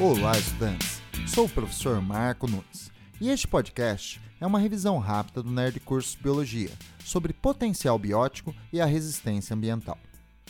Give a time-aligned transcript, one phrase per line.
[0.00, 1.02] Olá, estudantes!
[1.28, 2.90] Sou o professor Marco Nunes
[3.20, 6.70] e este podcast é uma revisão rápida do Nerd Cursos Biologia
[7.04, 9.98] sobre potencial biótico e a resistência ambiental.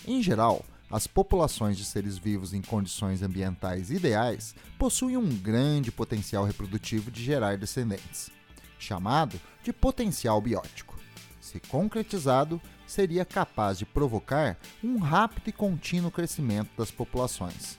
[0.06, 6.44] Em geral, as populações de seres vivos em condições ambientais ideais possuem um grande potencial
[6.44, 8.30] reprodutivo de gerar descendentes,
[8.78, 10.96] chamado de potencial biótico.
[11.40, 17.76] Se concretizado, seria capaz de provocar um rápido e contínuo crescimento das populações.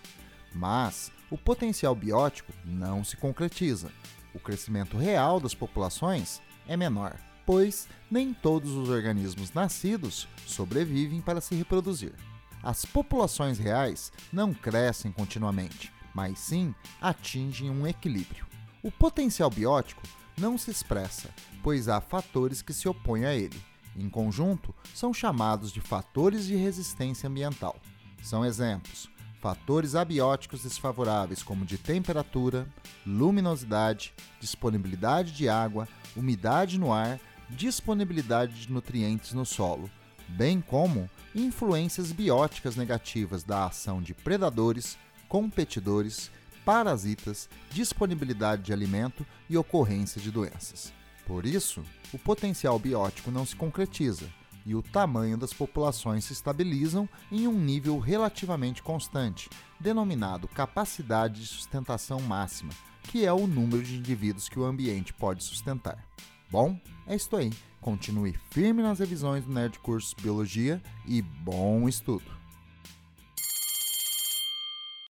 [0.53, 3.89] Mas o potencial biótico não se concretiza.
[4.35, 11.41] O crescimento real das populações é menor, pois nem todos os organismos nascidos sobrevivem para
[11.41, 12.13] se reproduzir.
[12.61, 18.45] As populações reais não crescem continuamente, mas sim atingem um equilíbrio.
[18.83, 20.03] O potencial biótico
[20.37, 21.31] não se expressa,
[21.63, 23.59] pois há fatores que se opõem a ele.
[23.97, 27.75] Em conjunto, são chamados de fatores de resistência ambiental.
[28.21, 29.09] São exemplos
[29.43, 32.65] fatores abióticos desfavoráveis, como de temperatura,
[33.05, 39.91] luminosidade, disponibilidade de água, umidade no ar, disponibilidade de nutrientes no solo,
[40.29, 46.31] bem como influências bióticas negativas da ação de predadores, competidores,
[46.63, 50.93] parasitas, disponibilidade de alimento e ocorrência de doenças.
[51.27, 51.83] Por isso,
[52.13, 54.25] o potencial biótico não se concretiza
[54.65, 61.47] e o tamanho das populações se estabilizam em um nível relativamente constante, denominado capacidade de
[61.47, 62.71] sustentação máxima,
[63.03, 66.03] que é o número de indivíduos que o ambiente pode sustentar.
[66.49, 67.51] Bom, é isto aí.
[67.81, 72.42] Continue firme nas revisões do Nerd Cursos Biologia e bom estudo!